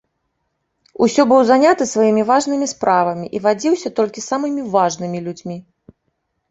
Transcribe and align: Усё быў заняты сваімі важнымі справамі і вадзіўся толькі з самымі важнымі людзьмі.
Усё 1.07 1.21
быў 1.31 1.41
заняты 1.49 1.83
сваімі 1.93 2.23
важнымі 2.31 2.71
справамі 2.73 3.25
і 3.39 3.43
вадзіўся 3.45 3.89
толькі 4.01 4.19
з 4.23 4.27
самымі 4.31 4.61
важнымі 4.79 5.17
людзьмі. 5.29 5.57